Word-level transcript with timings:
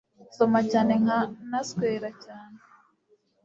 nsoma 0.27 0.59
cyane 0.71 0.93
nka 1.01 1.19
na 1.49 1.59
nswera 1.65 2.09
cyane 2.23 2.57